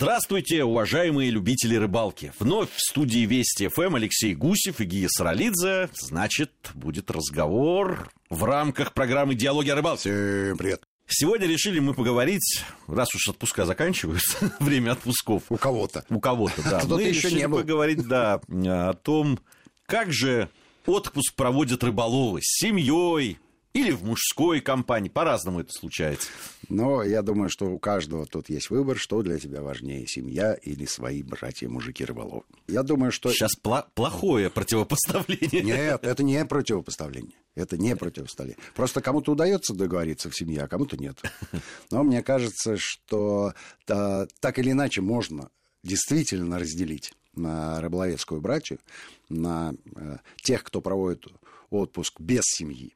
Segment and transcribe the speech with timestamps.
[0.00, 2.32] Здравствуйте, уважаемые любители рыбалки.
[2.38, 5.90] Вновь в студии Вести ФМ Алексей Гусев и Гия Саралидзе.
[5.92, 9.98] Значит, будет разговор в рамках программы «Диалоги о рыбалке».
[9.98, 10.84] Всем привет.
[11.08, 15.42] Сегодня решили мы поговорить, раз уж отпуска заканчиваются, время отпусков.
[15.48, 16.04] У кого-то.
[16.10, 16.80] У кого-то, да.
[16.86, 17.58] Мы еще решили не был.
[17.58, 19.40] поговорить, да, о том,
[19.86, 20.48] как же
[20.86, 23.38] отпуск проводят рыболовы с семьей
[23.78, 25.08] или в мужской компании.
[25.08, 26.28] По-разному это случается.
[26.68, 30.84] Но я думаю, что у каждого тут есть выбор, что для тебя важнее, семья или
[30.84, 32.42] свои братья-мужики-рыболовы.
[32.66, 33.30] Я думаю, что...
[33.30, 35.62] Сейчас пла- плохое противопоставление.
[35.62, 37.36] Нет, это не противопоставление.
[37.54, 38.62] Это не противопоставление.
[38.74, 41.20] Просто кому-то удается договориться в семье, а кому-то нет.
[41.90, 45.50] Но мне кажется, что та- так или иначе можно
[45.84, 48.80] действительно разделить на рыболовецкую братью,
[49.28, 51.26] на э, тех, кто проводит
[51.70, 52.94] отпуск без семьи,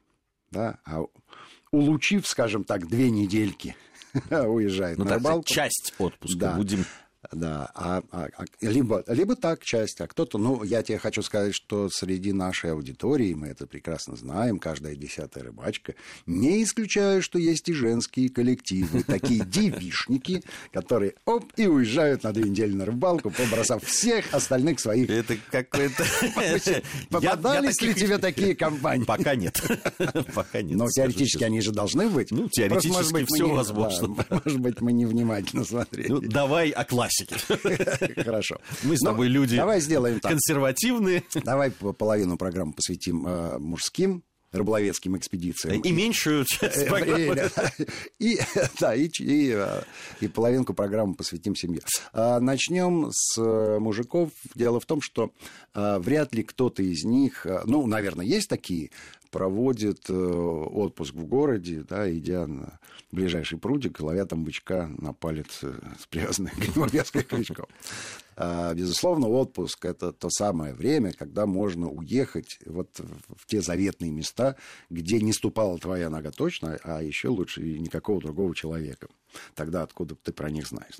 [0.53, 1.01] да, а
[1.71, 3.75] улучив, скажем так, две недельки,
[4.29, 5.45] уезжает Ну, на так рыбалку.
[5.53, 6.53] часть отпуска Да.
[6.55, 6.85] будем
[7.31, 11.55] Да, а, а- а- либо, либо так часть, а кто-то, ну, я тебе хочу сказать,
[11.55, 17.69] что среди нашей аудитории, мы это прекрасно знаем, каждая десятая рыбачка, не исключаю, что есть
[17.69, 23.83] и женские коллективы, такие девишники, которые, оп, и уезжают на две недели на рыбалку, побросав
[23.83, 25.09] всех остальных своих.
[25.09, 26.03] Это какой-то...
[27.09, 29.05] Попадались ли тебе такие компании?
[29.05, 29.61] Пока нет.
[30.33, 30.77] Пока нет.
[30.77, 32.31] Но теоретически они же должны быть.
[32.31, 34.15] Ну, теоретически не- возможно.
[34.29, 36.07] может быть, мы невнимательно смотрели.
[36.09, 36.83] Ну, давай о
[37.17, 38.13] классике.
[38.23, 38.57] Хорошо.
[38.83, 40.31] Мы с Ну, тобой люди Давай сделаем так.
[40.31, 41.23] консервативные.
[41.43, 45.81] Давай по- половину программы посвятим э, мужским рыболовецким экспедициям.
[45.81, 47.49] И меньшую часть Э, программы.
[48.19, 48.39] И,
[48.79, 49.81] да, и, и, э,
[50.21, 51.81] и половинку программы посвятим семье.
[52.13, 54.29] А, Начнем с э, мужиков.
[54.53, 55.31] Дело в том, что
[55.73, 58.91] э, вряд ли кто-то из них, э, ну, наверное, есть такие,
[59.33, 62.79] проводит э, отпуск в городе, да, идя на
[63.11, 67.65] ближайший прудик, ловя там бычка на палец э, с привязанной гриморвецкой крючком.
[68.35, 73.01] А, Безусловно, отпуск– это то самое время, когда можно уехать вот
[73.35, 74.55] в те заветные места,
[74.91, 79.07] где не ступала твоя нога точно, а еще лучше и никакого другого человека.
[79.55, 80.99] Тогда откуда ты про них знаешь.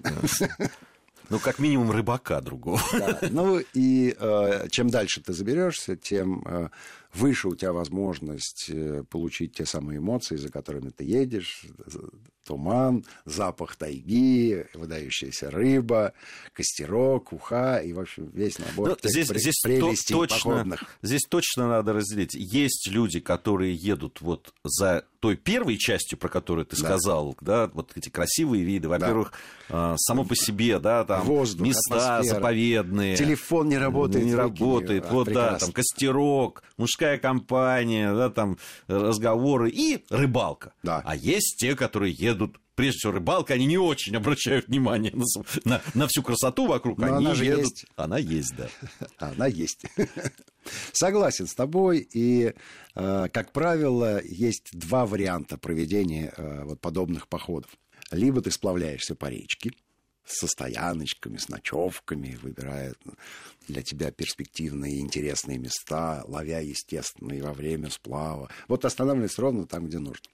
[1.33, 2.79] Ну, как минимум, рыбака другого.
[2.94, 3.19] Да.
[3.31, 6.69] Ну и э, чем дальше ты заберешься, тем э,
[7.11, 11.66] выше у тебя возможность э, получить те самые эмоции, за которыми ты едешь.
[12.45, 16.13] Туман, запах тайги, выдающаяся рыба,
[16.53, 20.83] костерок, уха и, в общем, весь набор Ну, здесь, здесь то- прелестей точно, походных.
[21.01, 22.33] здесь точно надо разделить.
[22.33, 26.83] Есть люди, которые едут вот за той первой частью, про которую ты Да.
[26.85, 28.89] сказал, да, вот эти красивые виды.
[28.89, 29.31] Во-первых,
[29.69, 32.35] а, само по себе, да, там Воздух, места атмосфера.
[32.35, 33.15] заповедные.
[33.15, 34.25] Телефон не работает.
[34.25, 35.05] Не работает.
[35.07, 35.59] А, вот, да, прекрасно.
[35.67, 40.73] там костерок, мужская компания, да, там разговоры и рыбалка.
[40.83, 41.01] Да.
[41.05, 42.32] А есть те, которые едут
[42.75, 45.25] Прежде всего, рыбалка, они не очень обращают внимание на,
[45.63, 46.97] на- на всю красоту вокруг.
[46.97, 47.59] Но они она же едут.
[47.66, 47.85] есть.
[47.95, 48.67] Она есть, да.
[49.19, 49.85] Она есть.
[50.91, 52.07] Согласен с тобой.
[52.13, 52.53] И,
[52.95, 57.69] э, как правило, есть два варианта проведения э, вот подобных походов.
[58.11, 59.72] Либо ты сплавляешься по речке
[60.25, 62.93] со стояночками, с ночевками, выбирая
[63.67, 68.49] для тебя перспективные и интересные места, ловя, естественно, и во время сплава.
[68.67, 70.25] Вот останавливайся ровно там, где нужно.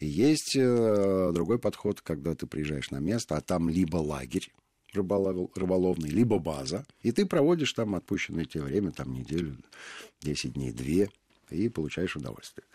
[0.00, 4.52] И есть э, другой подход, когда ты приезжаешь на место, а там либо лагерь,
[4.92, 9.58] рыболов- рыболовный, либо база, и ты проводишь там отпущенное тебе время, там неделю,
[10.22, 11.10] 10 дней, две,
[11.50, 12.66] и получаешь удовольствие.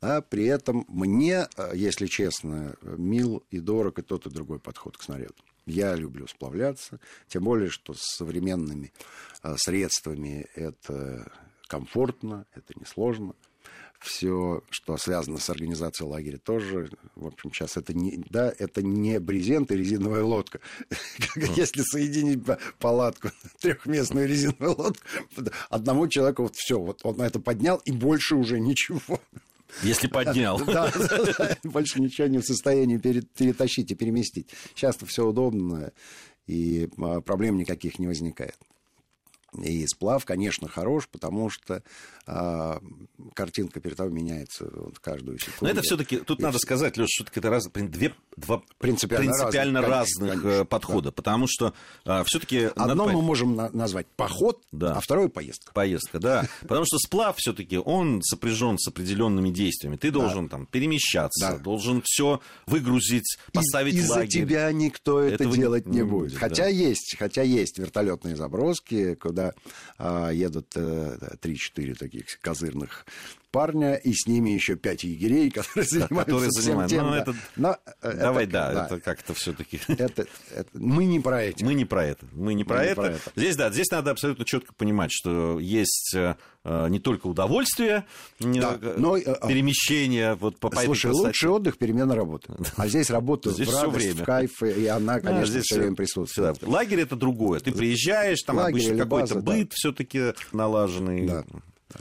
[0.00, 4.96] А при этом мне, э, если честно, мил и дорог и тот, и другой подход
[4.96, 5.34] к снаряду.
[5.66, 8.92] Я люблю сплавляться, тем более, что с современными
[9.42, 11.30] э, средствами это
[11.66, 13.34] комфортно, это несложно
[13.98, 19.18] все, что связано с организацией лагеря, тоже, в общем, сейчас это не, да, это не
[19.18, 20.60] брезент и резиновая лодка.
[21.56, 25.04] Если соединить па- палатку, трехместную резиновую лодку,
[25.70, 29.20] одному человеку вот все, вот он это поднял, и больше уже ничего.
[29.82, 30.58] Если поднял.
[30.66, 30.92] Да,
[31.38, 34.48] да, больше ничего не в состоянии пере- перетащить и переместить.
[34.74, 35.92] Сейчас-то все удобно,
[36.46, 38.56] и а, проблем никаких не возникает.
[39.62, 41.82] И сплав, конечно, хорош, потому что
[42.26, 42.80] а,
[43.34, 45.64] картинка перед тобой меняется вот каждую секунду.
[45.64, 46.66] Но это все-таки, тут И надо всё.
[46.66, 49.90] сказать, Леш, все-таки это раз, две, два Принципиально принципиально разных,
[50.28, 51.72] разных, конечно, э, подхода, потому что
[52.24, 54.96] все-таки Одно мы можем на- назвать поход, Да.
[54.96, 55.72] а второе поездка.
[55.72, 59.96] поездка, да, потому что сплав все-таки он сопряжен с определенными действиями.
[59.96, 61.58] Ты должен там перемещаться, Да.
[61.58, 64.30] должен все выгрузить, поставить Из- Из-за лагерь.
[64.30, 66.30] тебя никто это Этого делать не не будет.
[66.32, 66.68] будет, Хотя да.
[66.68, 69.45] есть, хотя есть вертолетные заброски, куда
[69.98, 73.06] а, едут э, 3-4 таких козырных
[73.50, 76.96] парня, и с ними еще пять егерей, которые занимаются которые всем занимаются.
[76.96, 77.06] тем.
[77.06, 77.34] Ну, это...
[77.56, 79.80] Но, э, Давай, это, да, да, это как-то все-таки.
[79.88, 81.64] Это, это, мы не про это.
[81.64, 82.26] Мы не про это.
[82.32, 82.88] Мы не про, мы это.
[82.88, 83.32] Не про это.
[83.36, 86.34] Здесь, да, здесь надо абсолютно четко понимать, что есть э,
[86.64, 88.04] не только удовольствие,
[88.40, 92.54] да, но, перемещение вот по Слушай, лучший отдых перемена работы.
[92.76, 94.22] А здесь работа здесь в радость, время.
[94.22, 96.56] в кайф, и она, конечно, да, здесь все время присутствует.
[96.56, 96.72] Всегда.
[96.72, 97.60] Лагерь это другое.
[97.60, 99.74] Ты приезжаешь, там Лагерь обычно какой-то быт да.
[99.74, 101.26] все-таки налаженный.
[101.26, 101.44] Да.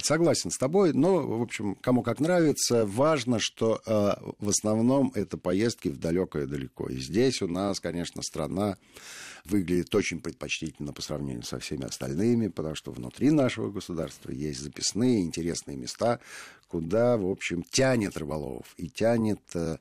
[0.01, 2.85] Согласен с тобой, но, в общем, кому как нравится.
[2.87, 6.89] Важно, что э, в основном это поездки в далекое далеко.
[6.89, 8.77] И здесь у нас, конечно, страна
[9.45, 15.21] выглядит очень предпочтительно по сравнению со всеми остальными, потому что внутри нашего государства есть записные
[15.21, 16.19] интересные места,
[16.67, 19.77] куда, в общем, тянет рыболовов и тянет, э,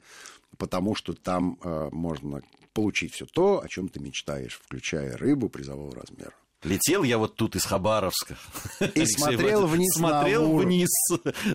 [0.58, 2.42] потому что там э, можно
[2.74, 6.34] получить все то, о чем ты мечтаешь, включая рыбу призового размера.
[6.64, 8.36] Летел я вот тут из Хабаровска.
[8.94, 10.88] И смотрел вниз Смотрел на вниз.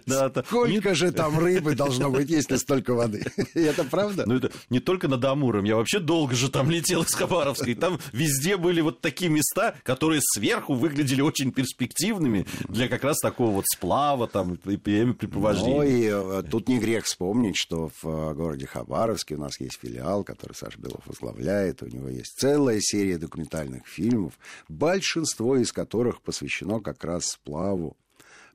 [0.06, 3.26] Да, Сколько же там рыбы должно быть, если столько воды?
[3.54, 4.24] Это правда?
[4.26, 5.64] Ну, это не только над Амуром.
[5.64, 7.70] Я вообще долго же там летел из Хабаровска.
[7.70, 13.18] И там везде были вот такие места, которые сверху выглядели очень перспективными для как раз
[13.20, 15.76] такого вот сплава там и времяпрепровождения.
[15.76, 19.80] Ну, и э, тут не грех вспомнить, что в э, городе Хабаровске у нас есть
[19.82, 21.82] филиал, который Саша Белов возглавляет.
[21.84, 24.34] У него есть целая серия документальных фильмов
[25.00, 27.96] большинство из которых посвящено как раз сплаву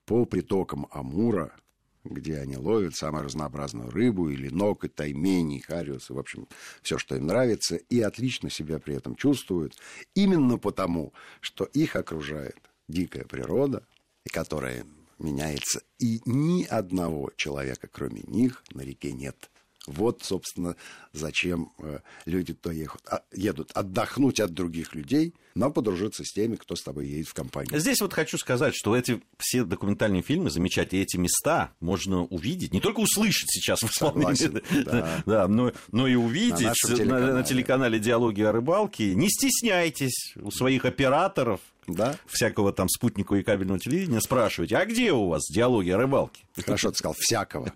[0.05, 1.56] по притокам Амура,
[2.05, 6.46] где они ловят самую разнообразную рыбу, или ног, и таймени, и хариусы, в общем,
[6.82, 9.79] все, что им нравится, и отлично себя при этом чувствуют,
[10.14, 12.58] именно потому, что их окружает
[12.88, 13.87] дикая природа,
[14.31, 14.85] которая
[15.19, 19.50] меняется, и ни одного человека, кроме них, на реке нет.
[19.87, 20.77] Вот, собственно,
[21.13, 26.57] зачем э, люди то едут, а, едут отдохнуть от других людей, но подружиться с теми,
[26.57, 27.79] кто с тобой едет в компании.
[27.79, 32.81] Здесь вот хочу сказать, что эти все документальные фильмы замечательные, эти места можно увидеть, не
[32.81, 35.23] только услышать сейчас в исполнении, да.
[35.27, 37.27] да, но, но и увидеть на, телеканале.
[37.27, 39.15] на, на телеканале «Диалоги о рыбалке».
[39.15, 42.17] Не стесняйтесь у своих операторов, да?
[42.27, 46.45] всякого там спутникового и кабельного телевидения, спрашивайте, а где у вас диалоги о рыбалке?
[46.62, 47.73] Хорошо ты сказал, всякого.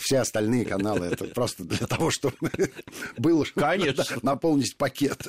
[0.00, 2.36] Все остальные каналы, это просто для того, чтобы
[3.16, 4.04] был Конечно.
[4.22, 5.26] наполнить пакет.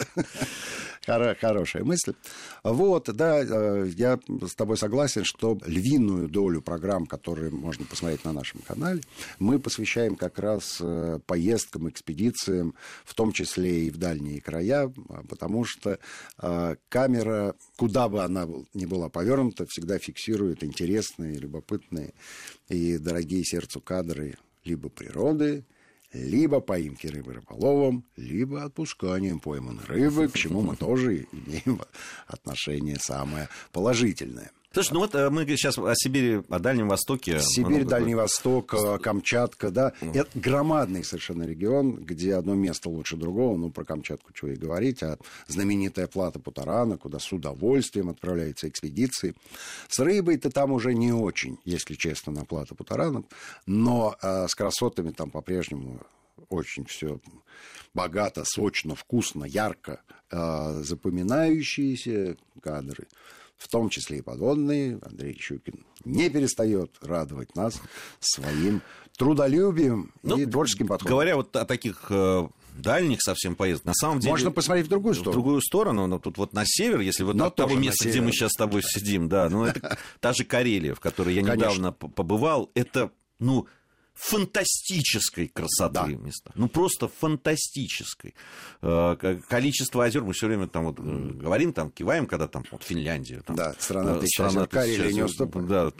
[1.05, 2.13] Хорошая мысль.
[2.63, 8.33] Вот, да, э, я с тобой согласен, что львиную долю программ, которые можно посмотреть на
[8.33, 9.01] нашем канале,
[9.39, 14.93] мы посвящаем как раз э, поездкам, экспедициям, в том числе и в дальние края,
[15.27, 15.97] потому что
[16.39, 22.13] э, камера, куда бы она ни была повернута, всегда фиксирует интересные, любопытные
[22.69, 25.65] и дорогие сердцу кадры либо природы,
[26.13, 31.81] либо поимки рыбы рыболовом, либо отпусканием пойманной рыбы, к чему мы тоже имеем
[32.27, 34.51] отношение самое положительное.
[34.73, 37.41] Слушай, ну вот э, мы сейчас о Сибири, о Дальнем Востоке.
[37.41, 39.91] Сибирь, Дальний Восток, э, Камчатка, да.
[39.99, 40.17] Mm.
[40.17, 43.57] Это громадный совершенно регион, где одно место лучше другого.
[43.57, 45.03] Ну, про Камчатку чего и говорить.
[45.03, 49.35] А знаменитая плата Путарана, куда с удовольствием отправляются экспедиции.
[49.89, 53.25] С рыбой-то там уже не очень, если честно, на плата Путарана.
[53.65, 55.99] Но а, с красотами там по-прежнему
[56.47, 57.19] очень все
[57.93, 60.01] богато, сочно, вкусно, ярко.
[60.29, 63.07] А, запоминающиеся кадры–
[63.61, 67.79] в том числе и подводные, Андрей Щукин не перестает радовать нас
[68.19, 68.81] своим
[69.17, 71.11] трудолюбием ну, и творческим подходом.
[71.11, 73.85] Говоря вот о таких э, дальних совсем поездок.
[73.85, 74.31] На самом деле...
[74.31, 75.31] Можно посмотреть в другую сторону.
[75.31, 78.19] В другую сторону, но тут вот на север, если вот но от того места, где
[78.19, 81.91] мы сейчас с тобой сидим, да, ну это та же Карелия, в которой я недавно
[81.91, 83.67] побывал, это, ну,
[84.21, 86.05] фантастической красоты да.
[86.05, 86.51] места.
[86.53, 88.35] Ну, просто фантастической.
[88.83, 91.39] Э, количество озер, мы все время там вот mm.
[91.39, 93.41] говорим, там киваем, когда там вот Финляндия.
[93.41, 95.67] Там, да, страна тысяч страна, озер, Карелия не уступает.
[95.67, 95.91] Да,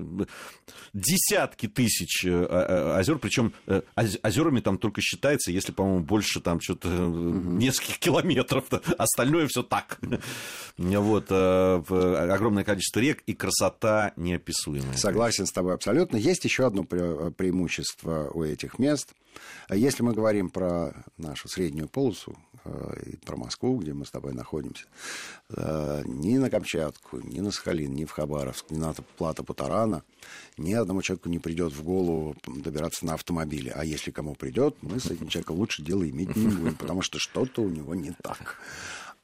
[0.93, 3.53] десятки тысяч озер, причем
[3.95, 7.57] озерами там только считается, если, по-моему, больше там что-то mm-hmm.
[7.57, 8.65] нескольких километров.
[8.97, 9.99] Остальное все так.
[10.77, 14.95] Вот, огромное количество рек и красота неописуемая.
[14.95, 16.17] Согласен с тобой абсолютно.
[16.17, 19.13] Есть еще одно преимущество у этих мест.
[19.67, 24.33] А если мы говорим про нашу среднюю полосу, э, про Москву, где мы с тобой
[24.33, 24.85] находимся,
[25.49, 30.03] э, ни на Камчатку, ни на Сахалин, ни в Хабаровск, ни на Плата Путарана
[30.57, 33.71] ни одному человеку не придет в голову добираться на автомобиле.
[33.71, 37.17] А если кому придет, мы с этим человеком лучше дела иметь не будем, потому что
[37.19, 38.59] что-то у него не так.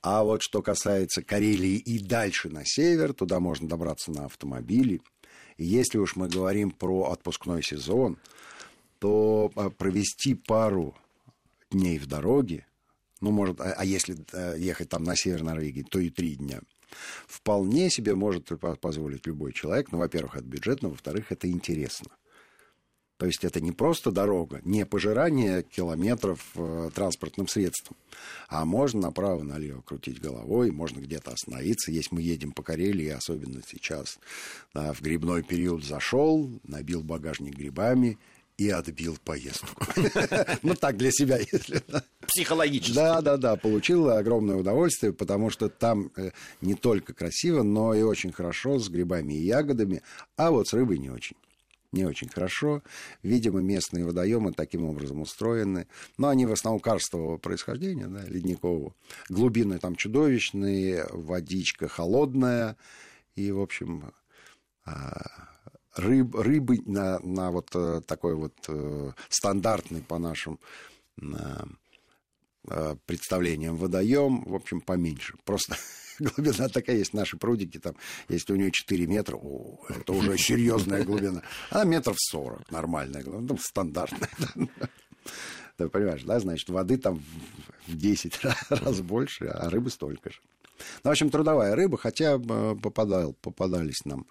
[0.01, 5.01] А вот что касается Карелии и дальше на север, туда можно добраться на автомобиле.
[5.57, 8.17] И если уж мы говорим про отпускной сезон,
[8.99, 10.95] то а, провести пару
[11.71, 12.65] дней в дороге,
[13.21, 16.61] ну, может, а, а если а, ехать там на север Норвегии, то и три дня,
[17.27, 18.49] вполне себе может
[18.81, 19.91] позволить любой человек.
[19.91, 22.11] Ну, во-первых, это бюджетно, во-вторых, это интересно.
[23.17, 27.97] То есть это не просто дорога, не пожирание километров э, транспортным средством,
[28.47, 31.91] а можно направо-налево крутить головой, можно где-то остановиться.
[31.91, 34.19] Если мы едем по Карелии, особенно сейчас
[34.75, 38.19] да, в грибной период зашел, набил багажник грибами
[38.57, 39.85] и отбил поездку.
[40.63, 41.81] Ну, так для себя, если...
[42.27, 42.95] Психологически.
[42.95, 48.01] Да, да, да, получил огромное удовольствие, потому что там э, не только красиво, но и
[48.01, 50.01] очень хорошо с грибами и ягодами,
[50.35, 51.37] а вот с рыбой не очень
[51.93, 52.83] не очень хорошо.
[53.23, 55.87] Видимо, местные водоемы таким образом устроены.
[56.17, 58.93] Но они в основном карстового происхождения, да, ледникового.
[59.29, 62.77] Глубины там чудовищные, водичка холодная.
[63.35, 64.11] И, в общем,
[64.85, 65.47] а,
[65.97, 70.59] рыб, рыбы на, на вот э, такой вот э, стандартный по нашим
[71.21, 75.35] э, представлениям водоем, в общем, поменьше.
[75.45, 75.77] Просто
[76.19, 77.13] глубина такая есть.
[77.13, 77.95] Наши прудики, там,
[78.29, 81.41] если у нее 4 метра, о, это уже серьезная глубина.
[81.69, 84.29] А метров 40 нормальная глубина, ну, стандартная.
[85.77, 87.21] Ты понимаешь, да, значит, воды там
[87.85, 88.39] в 10
[88.69, 90.39] раз больше, а рыбы столько же.
[91.03, 94.25] Ну, в общем, трудовая рыба, хотя попадал, попадались нам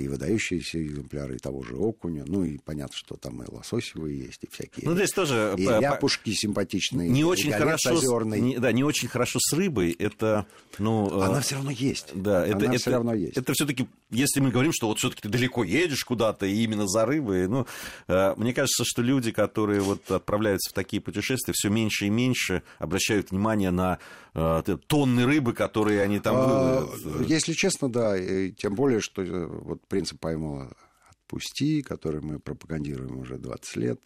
[0.00, 2.24] и выдающиеся экземпляры и того же окуня.
[2.26, 4.88] Ну, и понятно, что там и лососевые есть, и всякие.
[4.88, 5.54] Ну, здесь тоже...
[5.56, 8.40] И ляпушки симпатичные, не очень хорошо озерный.
[8.40, 9.92] Не, да, не очень хорошо с рыбой.
[9.98, 10.46] Это,
[10.78, 11.20] ну...
[11.20, 12.08] Она э, все равно есть.
[12.14, 13.36] Да, это, Она это, все равно есть.
[13.36, 17.06] Это все-таки, если мы говорим, что вот все-таки ты далеко едешь куда-то, и именно за
[17.06, 17.66] рыбой, ну,
[18.06, 22.62] э, мне кажется, что люди, которые вот отправляются в такие путешествия, все меньше и меньше
[22.78, 23.98] обращают внимание на
[24.34, 26.88] э, тонны рыбы, которые они там а,
[27.26, 30.72] Если честно, да, и тем более, что вот принцип поймала
[31.10, 34.00] «отпусти», который мы пропагандируем уже 20 лет,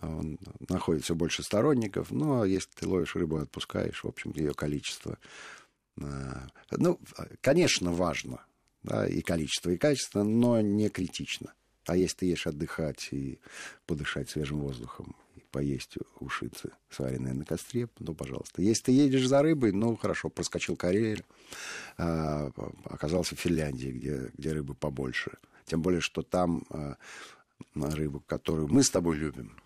[0.00, 0.38] он
[0.70, 2.10] находит все больше сторонников.
[2.10, 5.18] Ну, а если ты ловишь рыбу и отпускаешь, в общем, ее количество...
[5.96, 6.98] Ну,
[7.42, 8.40] конечно, важно,
[8.82, 11.54] да, и количество, и качество, но не критично.
[11.86, 13.40] А если ты ешь отдыхать и
[13.86, 18.62] подышать свежим воздухом, и поесть ушицы, сваренные на костре, ну, пожалуйста.
[18.62, 21.24] Если ты едешь за рыбой, ну, хорошо, проскочил Карель,
[21.98, 22.52] а,
[22.84, 25.32] оказался в Финляндии, где, где рыбы побольше.
[25.66, 26.96] Тем более, что там а,
[27.74, 29.56] рыбу, которую мы с тобой любим,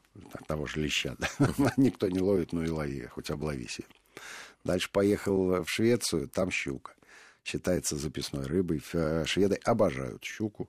[0.47, 3.81] того же леща, да, никто не ловит, ну и лови, хоть обловись.
[4.65, 6.95] Дальше поехал в Швецию, там щука.
[7.47, 8.83] Считается записной рыбой.
[9.25, 10.69] Шведы обожают щуку.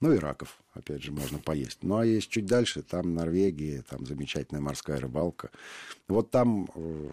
[0.00, 1.78] Ну и раков, опять же, можно поесть.
[1.80, 5.50] Ну а есть чуть дальше, там Норвегия, там замечательная морская рыбалка.
[6.08, 7.10] Вот там э,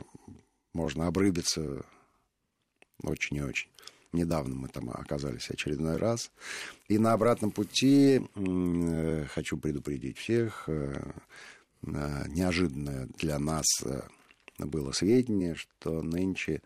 [0.73, 1.85] можно обрыбиться
[3.01, 3.69] очень и очень.
[4.11, 6.29] Недавно мы там оказались очередной раз.
[6.89, 11.13] И на обратном пути э, хочу предупредить всех, э,
[11.81, 13.65] неожиданное для нас
[14.57, 16.61] было сведения, что нынче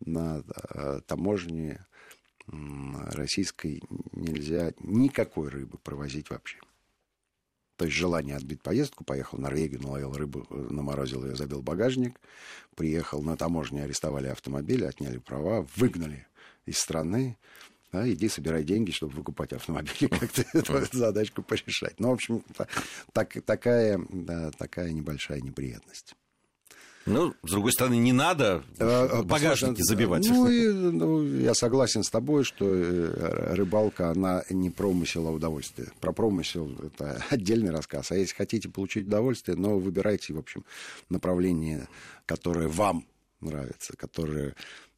[0.00, 0.42] на
[1.06, 1.84] таможне
[2.46, 3.82] российской
[4.12, 6.58] нельзя никакой рыбы провозить вообще.
[7.76, 12.20] То есть желание отбить поездку, поехал в Норвегию, наловил рыбу, наморозил ее, забил багажник,
[12.76, 16.26] приехал на таможне, арестовали автомобиль, отняли права, выгнали
[16.66, 17.36] из страны,
[17.94, 21.98] да, иди собирай деньги, чтобы выкупать автомобили, как-то эту задачку порешать.
[21.98, 22.44] Ну, в общем,
[23.12, 26.14] так, такая, да, такая небольшая неприятность.
[27.06, 30.26] Ну, с другой стороны, не надо а, багажники забивать.
[30.28, 35.88] Ну, и, ну, я согласен с тобой, что э, рыбалка, она не промысел, а удовольствие.
[36.00, 38.10] Про промысел это отдельный рассказ.
[38.10, 40.64] А если хотите получить удовольствие, но выбирайте, в общем,
[41.10, 41.88] направление,
[42.26, 43.06] которое вам
[43.40, 44.54] нравится, которое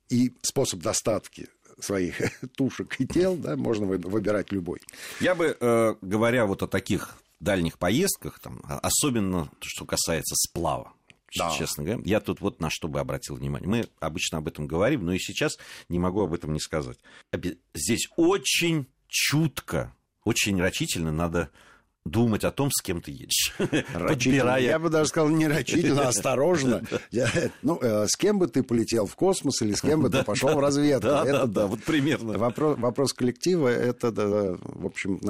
[0.09, 1.49] и способ доставки
[1.81, 2.21] своих
[2.57, 4.81] тушек и тел, да, можно выбирать любой.
[5.21, 10.93] Я бы, э, говоря вот о таких дальних поездках, там, а, особенно что касается сплава,
[11.39, 11.51] да.
[11.51, 12.03] честно говоря.
[12.05, 13.69] Я тут вот на что бы обратил внимание.
[13.69, 16.99] Мы обычно об этом говорим, но и сейчас не могу об этом не сказать.
[17.75, 21.51] Здесь очень чутко, очень рачительно надо
[22.11, 23.55] думать о том, с кем ты едешь.
[23.93, 24.63] Подбирая...
[24.63, 26.83] Я бы даже сказал, не рачительно, а осторожно.
[27.63, 30.55] Ну, э, с кем бы ты полетел в космос или с кем бы ты пошел
[30.55, 31.09] в разведку.
[31.09, 32.39] Да, да, да, вот примерно.
[32.39, 35.21] Вопрос коллектива, это, в общем,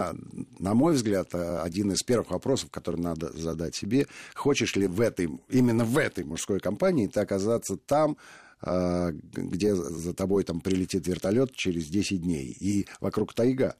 [0.59, 4.06] на мой взгляд, э, один из первых вопросов, который надо задать себе.
[4.35, 8.16] Хочешь ли в этой, именно в этой мужской компании ты оказаться там,
[8.62, 13.76] э, где за тобой там прилетит вертолет через 10 дней, и вокруг тайга.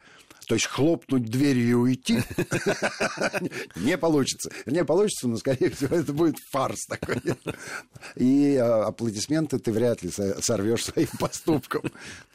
[0.47, 2.19] То есть хлопнуть дверью и уйти
[3.76, 4.50] не получится.
[4.67, 7.21] Не получится, но, скорее всего, это будет фарс такой.
[8.15, 11.83] И а, аплодисменты ты вряд ли сорвешь своим поступком.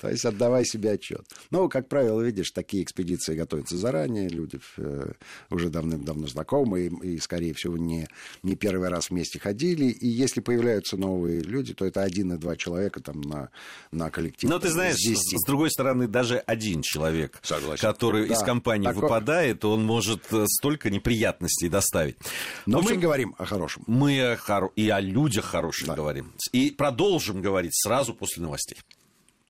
[0.02, 1.26] То есть отдавай себе отчет.
[1.52, 5.12] Но, как правило, видишь, такие экспедиции готовятся заранее, люди э,
[5.50, 8.08] уже давным-давно знакомы и, скорее всего, не,
[8.44, 9.86] не первый раз вместе ходили.
[9.86, 13.50] И если появляются новые люди, то это один и два человека там на,
[13.92, 14.50] на коллектив.
[14.50, 17.82] Но ты знаешь, с другой стороны, даже один человек, Согласен.
[18.02, 19.04] Который да, из компании такой...
[19.04, 22.18] выпадает, он может э, столько неприятностей доставить.
[22.66, 23.84] Но общем, мы говорим о хорошем.
[23.86, 24.72] Мы о хоро...
[24.76, 25.96] и о людях хороших да.
[25.96, 26.34] говорим.
[26.52, 28.78] И продолжим говорить сразу после новостей.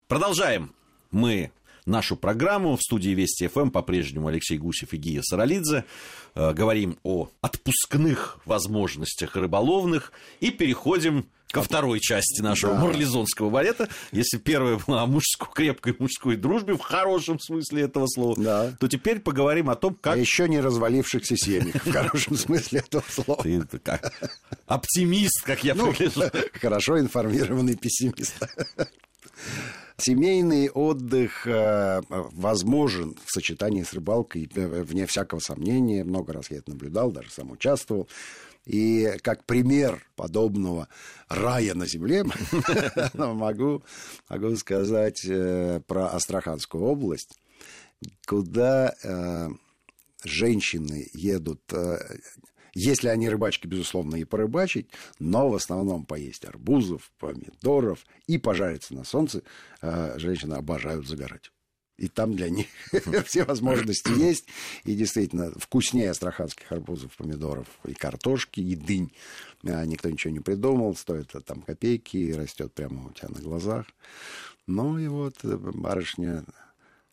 [0.08, 0.74] Продолжаем
[1.12, 1.52] мы
[1.86, 2.76] нашу программу.
[2.76, 5.86] В студии Вести ФМ по-прежнему Алексей Гусев и Гия Саралидзе.
[6.36, 12.82] Э, говорим о отпускных возможностях рыболовных и переходим ко второй части нашего да.
[12.82, 13.90] марлезонского балета.
[14.12, 18.74] Если первая была о мужской, крепкой мужской дружбе, в хорошем смысле этого слова, да.
[18.80, 20.16] то теперь поговорим о том, как...
[20.16, 23.44] А еще не развалившихся семьях, в хорошем смысле этого слова.
[23.44, 24.14] Ты как
[24.68, 25.94] оптимист, как я ну,
[26.54, 28.36] Хорошо информированный пессимист.
[29.98, 36.04] Семейный отдых э, возможен в сочетании с рыбалкой, э, вне всякого сомнения.
[36.04, 38.08] Много раз я это наблюдал, даже сам участвовал.
[38.66, 40.88] И как пример подобного
[41.28, 42.24] рая на земле
[43.14, 43.84] могу,
[44.30, 47.40] могу сказать э, про Астраханскую область,
[48.26, 48.96] куда
[50.24, 51.62] женщины едут
[52.74, 54.90] если они рыбачки, безусловно, и порыбачить,
[55.20, 59.44] но в основном поесть арбузов, помидоров и пожариться на солнце.
[59.82, 61.52] Э, женщины обожают загорать.
[62.02, 62.66] И там для них
[63.26, 64.48] все возможности есть.
[64.86, 69.12] И действительно, вкуснее астраханских арбузов, помидоров и картошки, и дынь.
[69.64, 70.96] А, никто ничего не придумал.
[70.96, 73.86] Стоит там копейки и растет прямо у тебя на глазах.
[74.66, 76.44] Ну и вот э, барышня,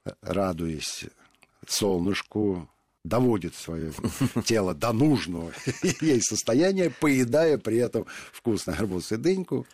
[0.06, 1.04] э, радуясь
[1.66, 2.66] солнышку,
[3.04, 3.92] доводит свое
[4.46, 5.52] тело до нужного
[6.00, 9.66] ей состояния, поедая при этом вкусный арбуз и дыньку,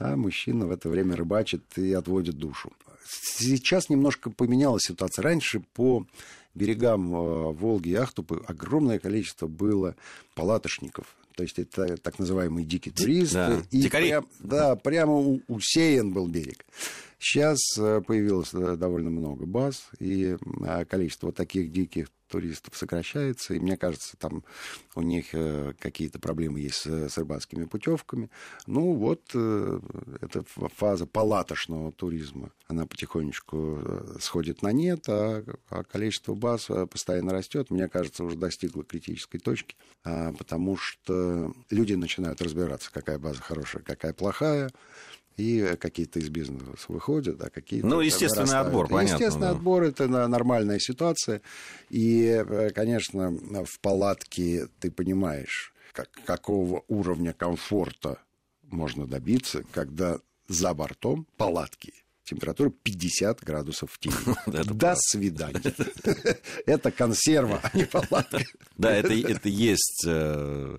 [0.00, 2.72] а мужчина в это время рыбачит и отводит душу.
[3.06, 5.22] Сейчас немножко поменялась ситуация.
[5.22, 6.06] Раньше по
[6.54, 9.94] берегам э, Волги и Ахтупы огромное количество было
[10.34, 11.14] палаточников.
[11.36, 13.34] То есть это так называемые дикие туристы.
[13.34, 13.62] Да.
[13.70, 16.64] И Прям, да, прямо усеян был берег.
[17.18, 20.36] Сейчас э, появилось э, довольно много баз, и
[20.88, 24.44] количество таких диких туристов сокращается, и мне кажется, там
[24.94, 28.30] у них э, какие-то проблемы есть с, рыбацкими путевками.
[28.66, 29.80] Ну вот э,
[30.20, 30.44] эта
[30.76, 37.70] фаза палаточного туризма, она потихонечку э, сходит на нет, а, а количество баз постоянно растет.
[37.70, 43.82] Мне кажется, уже достигло критической точки, а, потому что люди начинают разбираться, какая база хорошая,
[43.82, 44.70] какая плохая
[45.36, 47.86] и какие-то из бизнеса выходят, а какие-то...
[47.86, 48.66] Ну, естественный вырастают.
[48.66, 49.14] отбор, понятно.
[49.14, 49.50] Естественный да.
[49.52, 51.40] отбор– это нормальная ситуация.
[51.88, 58.18] И, э, конечно, в палатке ты понимаешь, как, какого уровня комфорта
[58.62, 61.94] можно добиться, когда за бортом палатки
[62.30, 64.14] температура 50 градусов в тени.
[64.46, 65.60] До свидания.
[66.66, 68.40] Это консерва, а не палатка.
[68.76, 69.12] Да, это,
[69.48, 70.78] есть э,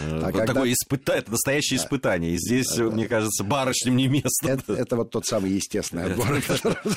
[0.00, 2.32] э, а такое испытание, это настоящее испытание.
[2.32, 4.58] И здесь, мне кажется, барышням не место.
[4.68, 6.40] Это, вот тот самый естественный отбор,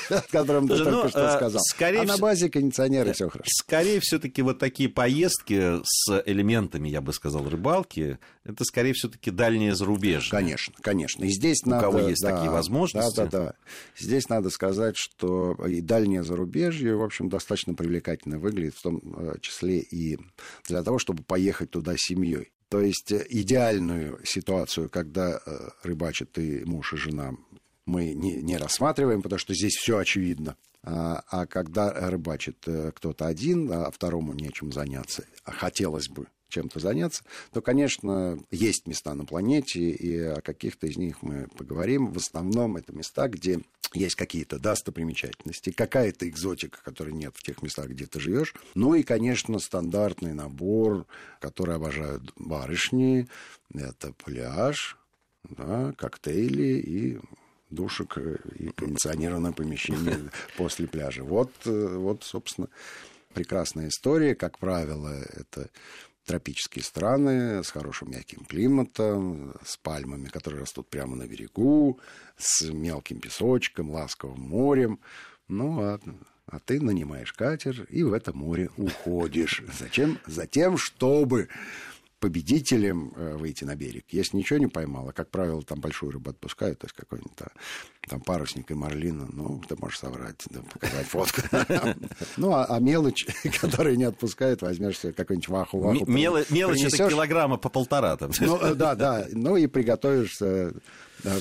[0.09, 1.61] о котором ты только ну, что э, сказал.
[1.81, 3.49] А на базе кондиционеры все хорошо.
[3.53, 9.75] Скорее все-таки вот такие поездки с элементами, я бы сказал, рыбалки, это скорее все-таки дальнее
[9.75, 10.29] зарубежье.
[10.31, 11.25] Конечно, конечно.
[11.25, 11.83] И здесь У надо...
[11.83, 13.15] кого есть да, такие возможности.
[13.17, 13.55] Да, да, да.
[13.97, 19.35] Здесь надо сказать, что и дальнее зарубежье, в общем, достаточно привлекательно выглядит, в том э,
[19.41, 20.19] числе и
[20.67, 22.51] для того, чтобы поехать туда семьей.
[22.67, 27.33] То есть э, идеальную ситуацию, когда э, рыбачат и муж, и жена,
[27.85, 30.57] мы не, не рассматриваем, потому что здесь все очевидно.
[30.83, 32.57] А, а когда рыбачит
[32.95, 39.25] кто-то один, а второму нечем заняться, хотелось бы чем-то заняться, то, конечно, есть места на
[39.25, 42.11] планете, и о каких-то из них мы поговорим.
[42.11, 43.61] В основном это места, где
[43.93, 48.53] есть какие-то достопримечательности, какая-то экзотика, которой нет в тех местах, где ты живешь.
[48.73, 51.05] Ну и, конечно, стандартный набор,
[51.39, 53.27] который обожают барышни.
[53.73, 54.97] Это пляж,
[55.43, 57.19] да, коктейли и
[57.69, 61.23] душек и кондиционированное помещение после пляжа.
[61.23, 62.67] Вот, э, вот, собственно,
[63.33, 64.35] прекрасная история.
[64.35, 65.69] Как правило, это
[66.25, 71.99] тропические страны с хорошим мягким климатом, с пальмами, которые растут прямо на берегу,
[72.37, 74.99] с мелким песочком, ласковым морем.
[75.47, 75.99] Ну, а,
[76.47, 79.63] а ты нанимаешь катер и в это море уходишь.
[79.79, 80.19] Зачем?
[80.25, 81.49] Затем, чтобы
[82.19, 84.05] победителем э, выйти на берег.
[84.09, 87.33] Если ничего не поймала, как правило, там большую рыбу отпускают, то есть какой-нибудь
[88.07, 91.41] там парусник и марлина, ну, ты можешь соврать, да, показать фотку.
[92.37, 93.25] Ну, а, а мелочь,
[93.61, 96.05] которую не отпускают, возьмешь себе какой-нибудь ваху-ваху.
[96.05, 98.31] Мелочь это килограмма по полтора там.
[98.39, 99.25] Ну, э, да, да.
[99.31, 100.73] Ну, и приготовишься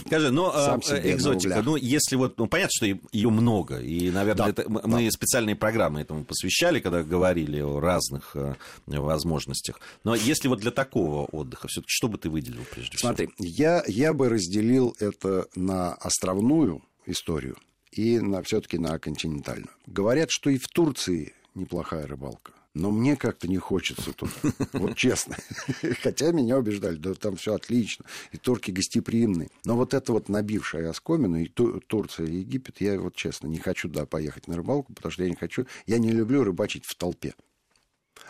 [0.06, 4.62] Скажи, но а, экзотика, ну, если вот, ну, понятно, что ее много, и, наверное, да,
[4.62, 4.80] это, да.
[4.86, 8.54] мы специальные программы этому посвящали, когда говорили о разных э,
[8.86, 9.80] возможностях.
[10.04, 13.36] Но если вот для такого отдыха, все-таки что бы ты выделил прежде Смотри, всего?
[13.36, 17.56] Смотри, я, я бы разделил это на островную историю
[17.92, 19.70] и на, все-таки на континентальную.
[19.86, 22.52] Говорят, что и в Турции неплохая рыбалка.
[22.74, 24.32] Но мне как-то не хочется туда.
[24.72, 25.36] Вот честно.
[26.02, 28.04] Хотя меня убеждали, да там все отлично.
[28.32, 29.48] И турки гостеприимные.
[29.64, 33.88] Но вот это вот набившая оскомину, и Турция, и Египет, я вот честно не хочу
[33.88, 37.34] туда поехать на рыбалку, потому что я не хочу, я не люблю рыбачить в толпе.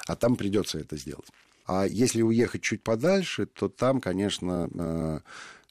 [0.06, 1.28] А там придется это сделать.
[1.66, 5.20] А если уехать чуть подальше, то там, конечно, э,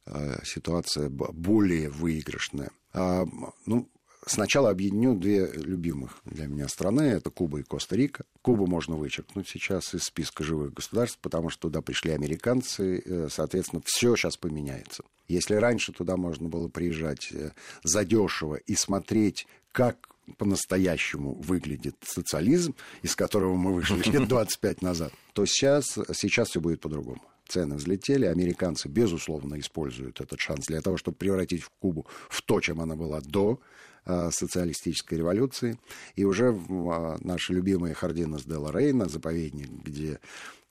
[0.07, 2.71] э, ситуация более выигрышная.
[2.93, 3.25] А,
[3.67, 3.87] ну,
[4.25, 7.01] Сначала объединю две любимых для меня страны.
[7.01, 8.25] Это Куба и Коста-Рика.
[8.41, 13.01] Кубу можно вычеркнуть сейчас из списка живых государств, потому что туда пришли американцы.
[13.05, 15.03] Э, соответственно, все сейчас поменяется.
[15.27, 17.51] Если раньше туда можно было приезжать э,
[17.83, 25.45] задешево и смотреть, как по-настоящему выглядит социализм, из которого мы вышли лет 25 назад, то
[25.45, 28.25] сейчас, сейчас все будет по-другому цены взлетели.
[28.25, 32.95] Американцы, безусловно, используют этот шанс для того, чтобы превратить в Кубу в то, чем она
[32.95, 33.59] была до
[34.05, 35.79] социалистической революции.
[36.15, 40.19] И уже а, наши любимые Хардинас де Рейна, заповедник, где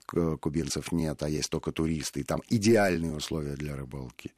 [0.07, 4.33] кубинцев нет, а есть только туристы, и там идеальные условия для рыбалки,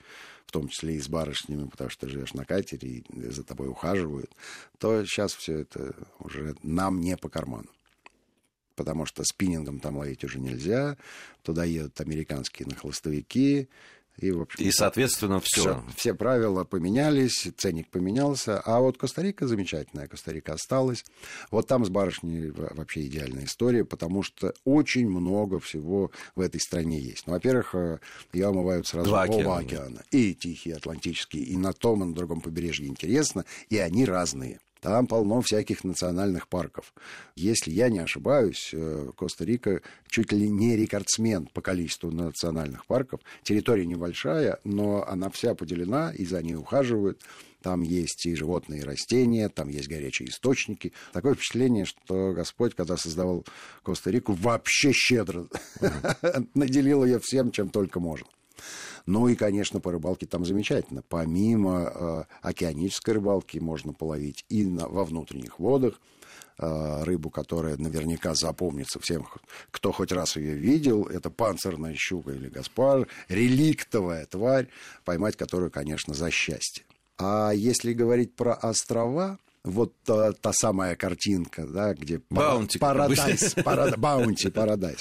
[0.47, 3.69] в том числе и с барышнями, потому что ты живешь на катере, и за тобой
[3.69, 4.31] ухаживают,
[4.79, 7.69] то сейчас все это уже нам не по карману.
[8.77, 10.97] Потому что спиннингом там ловить уже нельзя,
[11.43, 13.69] туда едут американские нахлостовики,
[14.17, 15.61] и, в общем, и соответственно, все.
[15.61, 15.85] все.
[15.97, 18.61] Все правила поменялись, ценник поменялся.
[18.61, 20.07] А вот Коста-Рика замечательная.
[20.07, 21.05] Коста-Рика осталась.
[21.51, 27.01] Вот там с барышней вообще идеальная история, потому что очень много всего в этой стране
[27.01, 27.27] есть.
[27.27, 27.99] Ну, во-первых, э,
[28.33, 30.05] я омывают сразу Два оба океана.
[30.13, 33.45] И Тихий, Атлантический, и на том, и на другом побережье интересно.
[33.69, 34.61] И они разные.
[34.85, 36.93] Там полно всяких национальных парков.
[37.37, 43.21] Если я не ошибаюсь, э, Коста-Рика чуть ли не рекордсмен по количеству национальных парков.
[43.45, 47.23] Территория небольшая, но она вся поделена, и за ней ухаживают.
[47.63, 50.93] Там есть и животные, и растения, там есть горячие источники.
[51.15, 53.47] Такое впечатление, что Господь, когда создавал
[53.85, 55.47] Коста-Рику, вообще щедро
[56.55, 58.27] наделил ее всем, чем только можно.
[59.07, 61.03] Ну и, конечно, по рыбалке там замечательно.
[61.09, 66.01] Помимо э, океанической рыбалки можно половить и на, во внутренних водах
[66.59, 69.27] э, рыбу, которая наверняка запомнится всем,
[69.71, 71.05] кто хоть раз ее видел.
[71.05, 74.69] Это панцирная щука или гаспар, реликтовая тварь,
[75.05, 76.85] поймать которую, конечно, за счастье.
[77.19, 83.55] А если говорить про острова, вот та, та самая картинка, да, где Баунти, парадайз,
[83.97, 84.99] баунти, парадайз,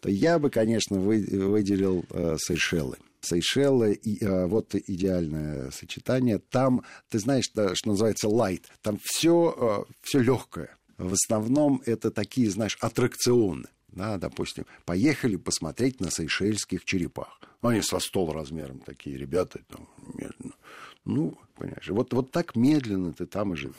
[0.00, 2.96] то я бы, конечно, вы, выделил э, Сейшелы.
[3.26, 6.38] Сейшелы, и, а, вот идеальное сочетание.
[6.38, 10.76] Там, ты знаешь, что, что называется light, там все, а, все легкое.
[10.98, 13.68] В основном это такие, знаешь, аттракционы.
[13.88, 17.40] Да, допустим, поехали посмотреть на сейшельских черепах.
[17.62, 20.54] Они со стол размером такие ребята, там, медленно.
[21.04, 23.74] Ну, понимаешь, вот, вот так медленно ты там и живешь.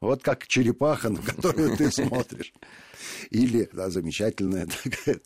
[0.00, 2.52] Вот как черепаха, на которую ты смотришь.
[3.30, 5.20] Или да, замечательная такая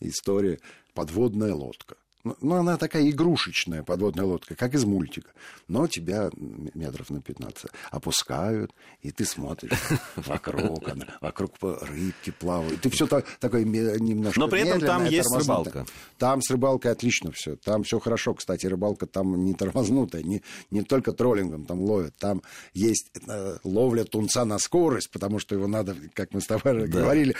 [0.00, 0.58] история
[0.94, 1.96] подводная лодка.
[2.24, 5.30] Ну, ну, она такая игрушечная подводная лодка, как из мультика.
[5.68, 6.30] Но тебя
[6.74, 9.78] метров на 15 опускают, и ты смотришь
[10.16, 12.80] вокруг, она, вокруг рыбки плавают.
[12.80, 15.84] Ты все так, такое немножко Но при этом там есть рыбалка.
[16.18, 17.56] Там с рыбалкой отлично все.
[17.56, 18.32] Там все хорошо.
[18.32, 22.14] Кстати, рыбалка там не тормознутая, не, не только троллингом там ловят.
[22.16, 22.40] Там
[22.72, 27.00] есть э, ловля тунца на скорость, потому что его надо, как мы с тобой да.
[27.00, 27.36] говорили,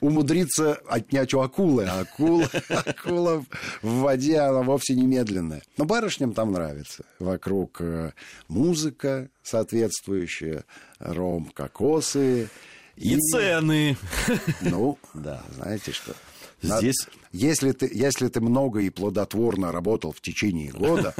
[0.00, 1.84] умудриться отнять у акулы.
[1.84, 3.44] А акула, акула
[3.84, 5.62] в воде она вовсе не медленная.
[5.76, 7.04] Но барышням там нравится.
[7.18, 8.12] Вокруг э,
[8.48, 10.64] музыка соответствующая,
[10.98, 12.48] ром, кокосы.
[12.96, 13.96] И, и цены.
[14.62, 16.14] Ну, да, знаете что.
[16.62, 17.06] Здесь...
[17.32, 21.14] Если ты, если ты много и плодотворно работал в течение года,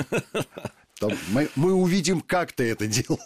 [1.09, 3.21] то мы, мы увидим, как ты это делал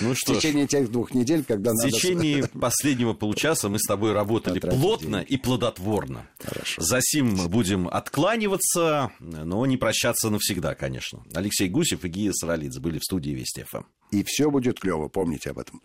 [0.00, 1.88] ну, что в течение ж, тех двух недель, когда в надо...
[1.88, 5.32] В течение последнего получаса мы с тобой работали плотно деньги.
[5.32, 6.28] и плодотворно.
[6.38, 6.82] Хорошо.
[6.82, 11.24] За сим будем откланиваться, но не прощаться навсегда, конечно.
[11.34, 13.82] Алексей Гусев и Гия Саралидзе были в студии Вести ФМ.
[14.12, 15.82] И все будет клево, помните об этом.